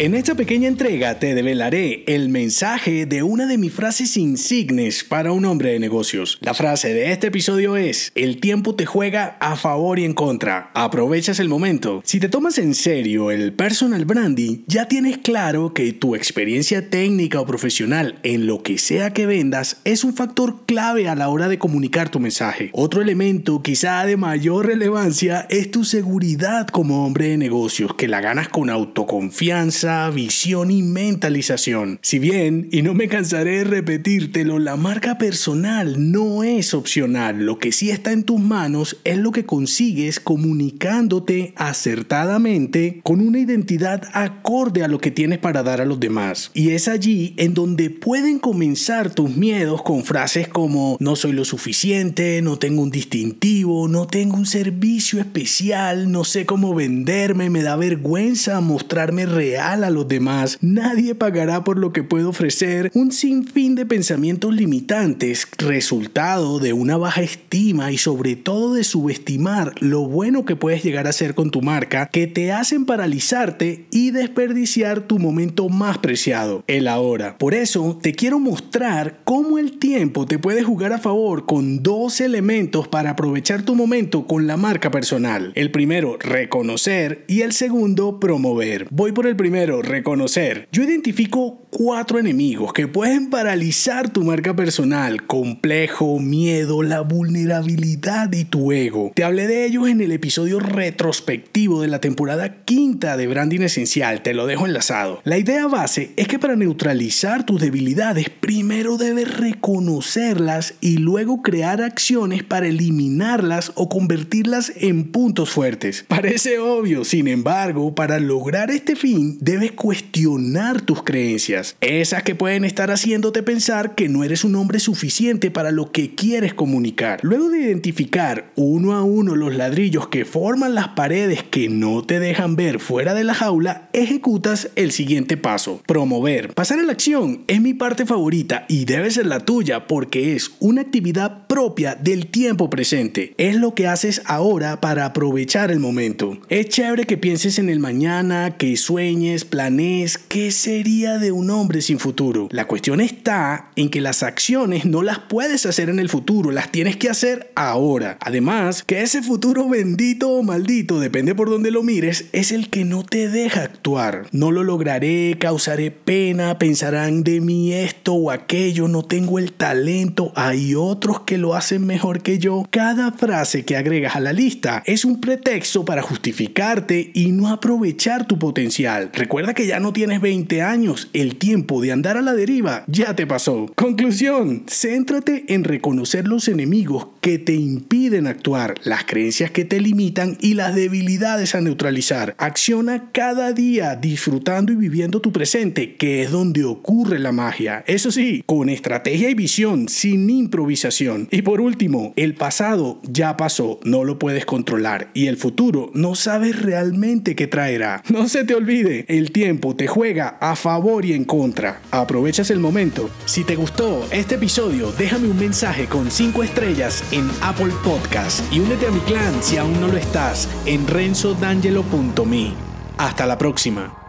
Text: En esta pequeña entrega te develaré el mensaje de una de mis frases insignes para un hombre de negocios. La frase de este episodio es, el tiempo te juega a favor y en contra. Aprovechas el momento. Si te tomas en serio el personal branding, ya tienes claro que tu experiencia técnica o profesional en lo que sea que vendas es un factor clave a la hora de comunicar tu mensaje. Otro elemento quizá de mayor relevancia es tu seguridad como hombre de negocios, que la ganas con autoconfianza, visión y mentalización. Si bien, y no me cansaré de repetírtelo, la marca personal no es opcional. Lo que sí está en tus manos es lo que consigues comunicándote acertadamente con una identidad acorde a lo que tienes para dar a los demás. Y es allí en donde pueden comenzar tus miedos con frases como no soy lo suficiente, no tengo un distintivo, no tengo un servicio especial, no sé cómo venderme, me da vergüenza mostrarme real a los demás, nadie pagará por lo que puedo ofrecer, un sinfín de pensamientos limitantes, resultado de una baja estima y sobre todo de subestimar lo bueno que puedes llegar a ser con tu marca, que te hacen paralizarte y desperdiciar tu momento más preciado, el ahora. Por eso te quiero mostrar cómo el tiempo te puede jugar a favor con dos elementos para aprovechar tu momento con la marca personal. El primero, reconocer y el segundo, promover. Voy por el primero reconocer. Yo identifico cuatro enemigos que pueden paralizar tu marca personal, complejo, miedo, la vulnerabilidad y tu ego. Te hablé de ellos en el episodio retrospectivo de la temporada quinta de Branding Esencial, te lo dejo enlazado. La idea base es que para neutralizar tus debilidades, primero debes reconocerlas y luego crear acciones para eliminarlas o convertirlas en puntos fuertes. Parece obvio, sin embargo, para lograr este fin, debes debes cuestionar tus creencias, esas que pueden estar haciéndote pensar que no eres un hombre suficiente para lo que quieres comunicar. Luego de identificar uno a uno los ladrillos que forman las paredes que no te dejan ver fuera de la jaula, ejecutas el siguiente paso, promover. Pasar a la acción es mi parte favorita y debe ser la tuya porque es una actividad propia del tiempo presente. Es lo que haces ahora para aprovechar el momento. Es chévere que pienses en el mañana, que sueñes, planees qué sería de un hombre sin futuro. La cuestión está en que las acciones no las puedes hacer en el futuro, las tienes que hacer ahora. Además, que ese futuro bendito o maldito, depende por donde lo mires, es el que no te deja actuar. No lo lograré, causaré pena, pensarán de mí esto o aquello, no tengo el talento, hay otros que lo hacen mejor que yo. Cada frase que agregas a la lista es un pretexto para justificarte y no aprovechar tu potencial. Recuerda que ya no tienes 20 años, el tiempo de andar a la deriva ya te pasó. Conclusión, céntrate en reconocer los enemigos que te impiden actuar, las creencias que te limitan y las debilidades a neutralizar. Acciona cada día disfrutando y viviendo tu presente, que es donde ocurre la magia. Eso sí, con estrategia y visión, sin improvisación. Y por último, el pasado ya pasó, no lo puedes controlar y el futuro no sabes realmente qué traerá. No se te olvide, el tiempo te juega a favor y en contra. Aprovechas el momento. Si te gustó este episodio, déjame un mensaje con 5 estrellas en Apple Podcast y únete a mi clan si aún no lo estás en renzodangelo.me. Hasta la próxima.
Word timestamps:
En 0.00 0.14
esta 0.14 0.36
pequeña 0.36 0.68
entrega 0.68 1.18
te 1.18 1.34
develaré 1.34 2.04
el 2.06 2.28
mensaje 2.28 3.04
de 3.04 3.24
una 3.24 3.46
de 3.46 3.58
mis 3.58 3.72
frases 3.72 4.16
insignes 4.16 5.02
para 5.02 5.32
un 5.32 5.44
hombre 5.44 5.72
de 5.72 5.80
negocios. 5.80 6.38
La 6.40 6.54
frase 6.54 6.94
de 6.94 7.10
este 7.10 7.26
episodio 7.26 7.76
es, 7.76 8.12
el 8.14 8.38
tiempo 8.38 8.76
te 8.76 8.86
juega 8.86 9.36
a 9.40 9.56
favor 9.56 9.98
y 9.98 10.04
en 10.04 10.14
contra. 10.14 10.70
Aprovechas 10.74 11.40
el 11.40 11.48
momento. 11.48 12.00
Si 12.04 12.20
te 12.20 12.28
tomas 12.28 12.58
en 12.58 12.76
serio 12.76 13.32
el 13.32 13.52
personal 13.52 14.04
branding, 14.04 14.62
ya 14.68 14.86
tienes 14.86 15.18
claro 15.18 15.74
que 15.74 15.92
tu 15.92 16.14
experiencia 16.14 16.90
técnica 16.90 17.40
o 17.40 17.46
profesional 17.46 18.20
en 18.22 18.46
lo 18.46 18.62
que 18.62 18.78
sea 18.78 19.12
que 19.12 19.26
vendas 19.26 19.80
es 19.82 20.04
un 20.04 20.14
factor 20.14 20.64
clave 20.64 21.08
a 21.08 21.16
la 21.16 21.28
hora 21.28 21.48
de 21.48 21.58
comunicar 21.58 22.08
tu 22.08 22.20
mensaje. 22.20 22.70
Otro 22.72 23.02
elemento 23.02 23.64
quizá 23.64 24.06
de 24.06 24.16
mayor 24.16 24.66
relevancia 24.66 25.48
es 25.50 25.72
tu 25.72 25.82
seguridad 25.82 26.68
como 26.68 27.04
hombre 27.04 27.30
de 27.30 27.36
negocios, 27.36 27.96
que 27.96 28.06
la 28.06 28.20
ganas 28.20 28.48
con 28.48 28.70
autoconfianza, 28.70 29.87
visión 30.12 30.70
y 30.70 30.82
mentalización. 30.82 31.98
Si 32.02 32.18
bien, 32.18 32.68
y 32.70 32.82
no 32.82 32.94
me 32.94 33.08
cansaré 33.08 33.58
de 33.58 33.64
repetírtelo, 33.64 34.58
la 34.58 34.76
marca 34.76 35.16
personal 35.16 36.12
no 36.12 36.44
es 36.44 36.74
opcional. 36.74 37.44
Lo 37.46 37.58
que 37.58 37.72
sí 37.72 37.90
está 37.90 38.12
en 38.12 38.24
tus 38.24 38.38
manos 38.38 38.98
es 39.04 39.16
lo 39.16 39.32
que 39.32 39.46
consigues 39.46 40.20
comunicándote 40.20 41.54
acertadamente 41.56 43.00
con 43.02 43.20
una 43.20 43.38
identidad 43.38 44.02
acorde 44.12 44.84
a 44.84 44.88
lo 44.88 44.98
que 44.98 45.10
tienes 45.10 45.38
para 45.38 45.62
dar 45.62 45.80
a 45.80 45.86
los 45.86 46.00
demás. 46.00 46.50
Y 46.54 46.70
es 46.70 46.88
allí 46.88 47.34
en 47.38 47.54
donde 47.54 47.90
pueden 47.90 48.38
comenzar 48.38 49.14
tus 49.14 49.34
miedos 49.36 49.82
con 49.82 50.04
frases 50.04 50.48
como 50.48 50.96
no 51.00 51.16
soy 51.16 51.32
lo 51.32 51.44
suficiente, 51.44 52.42
no 52.42 52.58
tengo 52.58 52.82
un 52.82 52.90
distintivo, 52.90 53.88
no 53.88 54.06
tengo 54.06 54.36
un 54.36 54.46
servicio 54.46 55.20
especial, 55.20 56.12
no 56.12 56.24
sé 56.24 56.44
cómo 56.44 56.74
venderme, 56.74 57.50
me 57.50 57.62
da 57.62 57.76
vergüenza 57.76 58.60
mostrarme 58.60 59.26
real 59.26 59.77
a 59.84 59.90
los 59.90 60.08
demás, 60.08 60.58
nadie 60.60 61.14
pagará 61.14 61.64
por 61.64 61.78
lo 61.78 61.92
que 61.92 62.02
puedo 62.02 62.30
ofrecer, 62.30 62.90
un 62.94 63.12
sinfín 63.12 63.74
de 63.74 63.86
pensamientos 63.86 64.54
limitantes, 64.54 65.46
resultado 65.58 66.58
de 66.58 66.72
una 66.72 66.96
baja 66.96 67.22
estima 67.22 67.92
y 67.92 67.98
sobre 67.98 68.36
todo 68.36 68.74
de 68.74 68.84
subestimar 68.84 69.74
lo 69.80 70.02
bueno 70.06 70.44
que 70.44 70.56
puedes 70.56 70.82
llegar 70.82 71.06
a 71.06 71.12
ser 71.12 71.34
con 71.34 71.50
tu 71.50 71.62
marca, 71.62 72.06
que 72.06 72.26
te 72.26 72.52
hacen 72.52 72.86
paralizarte 72.86 73.86
y 73.90 74.10
desperdiciar 74.10 75.00
tu 75.02 75.18
momento 75.18 75.68
más 75.68 75.98
preciado, 75.98 76.64
el 76.66 76.88
ahora. 76.88 77.38
Por 77.38 77.54
eso 77.54 77.98
te 78.00 78.14
quiero 78.14 78.38
mostrar 78.38 79.20
cómo 79.24 79.58
el 79.58 79.78
tiempo 79.78 80.26
te 80.26 80.38
puede 80.38 80.62
jugar 80.62 80.92
a 80.92 80.98
favor 80.98 81.46
con 81.46 81.82
dos 81.82 82.20
elementos 82.20 82.88
para 82.88 83.10
aprovechar 83.10 83.62
tu 83.62 83.74
momento 83.74 84.26
con 84.26 84.46
la 84.46 84.56
marca 84.56 84.90
personal. 84.90 85.52
El 85.54 85.70
primero, 85.70 86.16
reconocer 86.18 87.24
y 87.28 87.42
el 87.42 87.52
segundo, 87.52 88.20
promover. 88.20 88.86
Voy 88.90 89.12
por 89.12 89.26
el 89.26 89.36
primero 89.36 89.67
reconocer. 89.82 90.68
Yo 90.72 90.82
identifico 90.82 91.62
cuatro 91.70 92.18
enemigos 92.18 92.72
que 92.72 92.88
pueden 92.88 93.30
paralizar 93.30 94.10
tu 94.10 94.24
marca 94.24 94.56
personal, 94.56 95.26
complejo, 95.26 96.18
miedo, 96.18 96.82
la 96.82 97.02
vulnerabilidad 97.02 98.32
y 98.32 98.44
tu 98.44 98.72
ego. 98.72 99.12
Te 99.14 99.24
hablé 99.24 99.46
de 99.46 99.66
ellos 99.66 99.88
en 99.88 100.00
el 100.00 100.12
episodio 100.12 100.60
retrospectivo 100.60 101.82
de 101.82 101.88
la 101.88 102.00
temporada 102.00 102.64
quinta 102.64 103.16
de 103.16 103.26
Branding 103.26 103.60
Esencial, 103.60 104.22
te 104.22 104.34
lo 104.34 104.46
dejo 104.46 104.66
enlazado. 104.66 105.20
La 105.24 105.38
idea 105.38 105.66
base 105.66 106.12
es 106.16 106.28
que 106.28 106.38
para 106.38 106.56
neutralizar 106.56 107.44
tus 107.44 107.60
debilidades, 107.60 108.30
primero 108.30 108.96
debes 108.96 109.36
reconocerlas 109.36 110.74
y 110.80 110.98
luego 110.98 111.42
crear 111.42 111.82
acciones 111.82 112.42
para 112.42 112.68
eliminarlas 112.68 113.72
o 113.74 113.88
convertirlas 113.88 114.72
en 114.76 115.10
puntos 115.10 115.50
fuertes. 115.50 116.04
Parece 116.08 116.58
obvio, 116.58 117.04
sin 117.04 117.28
embargo, 117.28 117.94
para 117.94 118.18
lograr 118.18 118.70
este 118.70 118.96
fin, 118.96 119.38
debes 119.40 119.57
debes 119.58 119.72
cuestionar 119.72 120.82
tus 120.82 121.02
creencias, 121.02 121.76
esas 121.80 122.22
que 122.22 122.36
pueden 122.36 122.64
estar 122.64 122.92
haciéndote 122.92 123.42
pensar 123.42 123.96
que 123.96 124.08
no 124.08 124.22
eres 124.22 124.44
un 124.44 124.54
hombre 124.54 124.78
suficiente 124.78 125.50
para 125.50 125.72
lo 125.72 125.90
que 125.90 126.14
quieres 126.14 126.54
comunicar. 126.54 127.18
Luego 127.22 127.50
de 127.50 127.62
identificar 127.62 128.52
uno 128.54 128.92
a 128.92 129.02
uno 129.02 129.34
los 129.34 129.56
ladrillos 129.56 130.06
que 130.06 130.24
forman 130.24 130.76
las 130.76 130.88
paredes 130.90 131.42
que 131.42 131.68
no 131.68 132.04
te 132.04 132.20
dejan 132.20 132.54
ver 132.54 132.78
fuera 132.78 133.14
de 133.14 133.24
la 133.24 133.34
jaula, 133.34 133.88
ejecutas 133.92 134.70
el 134.76 134.92
siguiente 134.92 135.36
paso, 135.36 135.82
promover. 135.86 136.54
Pasar 136.54 136.78
a 136.78 136.84
la 136.84 136.92
acción 136.92 137.42
es 137.48 137.60
mi 137.60 137.74
parte 137.74 138.06
favorita 138.06 138.64
y 138.68 138.84
debe 138.84 139.10
ser 139.10 139.26
la 139.26 139.40
tuya 139.40 139.88
porque 139.88 140.36
es 140.36 140.52
una 140.60 140.82
actividad 140.82 141.48
propia 141.48 141.96
del 141.96 142.28
tiempo 142.28 142.70
presente. 142.70 143.34
Es 143.38 143.56
lo 143.56 143.74
que 143.74 143.88
haces 143.88 144.22
ahora 144.24 144.80
para 144.80 145.04
aprovechar 145.04 145.72
el 145.72 145.80
momento. 145.80 146.38
Es 146.48 146.68
chévere 146.68 147.06
que 147.06 147.16
pienses 147.16 147.58
en 147.58 147.70
el 147.70 147.80
mañana, 147.80 148.56
que 148.56 148.76
sueñes, 148.76 149.37
planees 149.44 150.18
qué 150.18 150.50
sería 150.50 151.18
de 151.18 151.32
un 151.32 151.50
hombre 151.50 151.82
sin 151.82 151.98
futuro. 151.98 152.48
La 152.50 152.66
cuestión 152.66 153.00
está 153.00 153.70
en 153.76 153.88
que 153.90 154.00
las 154.00 154.22
acciones 154.22 154.84
no 154.84 155.02
las 155.02 155.18
puedes 155.18 155.66
hacer 155.66 155.88
en 155.88 155.98
el 155.98 156.08
futuro, 156.08 156.50
las 156.50 156.70
tienes 156.70 156.96
que 156.96 157.08
hacer 157.08 157.50
ahora. 157.54 158.18
Además, 158.20 158.82
que 158.82 159.02
ese 159.02 159.22
futuro 159.22 159.68
bendito 159.68 160.30
o 160.30 160.42
maldito, 160.42 161.00
depende 161.00 161.34
por 161.34 161.50
donde 161.50 161.70
lo 161.70 161.82
mires, 161.82 162.26
es 162.32 162.52
el 162.52 162.70
que 162.70 162.84
no 162.84 163.02
te 163.02 163.28
deja 163.28 163.62
actuar. 163.62 164.26
No 164.32 164.50
lo 164.50 164.64
lograré, 164.64 165.36
causaré 165.38 165.90
pena, 165.90 166.58
pensarán 166.58 167.22
de 167.22 167.40
mí 167.40 167.72
esto 167.72 168.14
o 168.14 168.30
aquello, 168.30 168.88
no 168.88 169.02
tengo 169.02 169.38
el 169.38 169.52
talento, 169.52 170.32
hay 170.34 170.74
otros 170.74 171.20
que 171.20 171.38
lo 171.38 171.54
hacen 171.54 171.86
mejor 171.86 172.22
que 172.22 172.38
yo. 172.38 172.66
Cada 172.70 173.12
frase 173.12 173.64
que 173.64 173.76
agregas 173.76 174.16
a 174.16 174.20
la 174.20 174.32
lista 174.32 174.82
es 174.86 175.04
un 175.04 175.20
pretexto 175.20 175.84
para 175.84 176.02
justificarte 176.02 177.10
y 177.14 177.32
no 177.32 177.48
aprovechar 177.48 178.26
tu 178.26 178.38
potencial. 178.38 179.10
Recuerda 179.28 179.52
que 179.52 179.66
ya 179.66 179.78
no 179.78 179.92
tienes 179.92 180.22
20 180.22 180.62
años, 180.62 181.10
el 181.12 181.36
tiempo 181.36 181.82
de 181.82 181.92
andar 181.92 182.16
a 182.16 182.22
la 182.22 182.32
deriva 182.32 182.84
ya 182.86 183.14
te 183.14 183.26
pasó. 183.26 183.70
Conclusión, 183.74 184.64
céntrate 184.66 185.44
en 185.48 185.64
reconocer 185.64 186.26
los 186.26 186.48
enemigos 186.48 187.08
que 187.20 187.38
te 187.38 187.52
impiden 187.52 188.26
actuar, 188.26 188.76
las 188.84 189.04
creencias 189.04 189.50
que 189.50 189.66
te 189.66 189.82
limitan 189.82 190.38
y 190.40 190.54
las 190.54 190.74
debilidades 190.74 191.54
a 191.54 191.60
neutralizar. 191.60 192.34
Acciona 192.38 193.10
cada 193.12 193.52
día 193.52 193.96
disfrutando 193.96 194.72
y 194.72 194.76
viviendo 194.76 195.20
tu 195.20 195.30
presente, 195.30 195.96
que 195.96 196.22
es 196.22 196.30
donde 196.30 196.64
ocurre 196.64 197.18
la 197.18 197.30
magia. 197.30 197.84
Eso 197.86 198.10
sí, 198.10 198.42
con 198.46 198.70
estrategia 198.70 199.28
y 199.28 199.34
visión, 199.34 199.90
sin 199.90 200.30
improvisación. 200.30 201.28
Y 201.30 201.42
por 201.42 201.60
último, 201.60 202.14
el 202.16 202.32
pasado 202.32 202.98
ya 203.02 203.36
pasó, 203.36 203.78
no 203.84 204.04
lo 204.04 204.18
puedes 204.18 204.46
controlar 204.46 205.10
y 205.12 205.26
el 205.26 205.36
futuro 205.36 205.90
no 205.92 206.14
sabes 206.14 206.62
realmente 206.62 207.36
qué 207.36 207.46
traerá. 207.46 208.02
No 208.08 208.26
se 208.26 208.44
te 208.44 208.54
olvide, 208.54 209.04
el 209.18 209.32
tiempo 209.32 209.76
te 209.76 209.86
juega 209.86 210.38
a 210.40 210.56
favor 210.56 211.04
y 211.04 211.12
en 211.12 211.24
contra. 211.24 211.80
Aprovechas 211.90 212.50
el 212.50 212.60
momento. 212.60 213.10
Si 213.26 213.44
te 213.44 213.56
gustó 213.56 214.06
este 214.10 214.36
episodio, 214.36 214.92
déjame 214.92 215.28
un 215.28 215.38
mensaje 215.38 215.86
con 215.86 216.10
5 216.10 216.42
estrellas 216.42 217.04
en 217.12 217.28
Apple 217.42 217.72
Podcast 217.84 218.40
y 218.52 218.60
únete 218.60 218.86
a 218.86 218.90
mi 218.90 219.00
clan 219.00 219.42
si 219.42 219.56
aún 219.56 219.80
no 219.80 219.88
lo 219.88 219.96
estás 219.96 220.48
en 220.66 220.86
renzodangelo.me. 220.86 222.54
Hasta 222.96 223.26
la 223.26 223.36
próxima. 223.36 224.07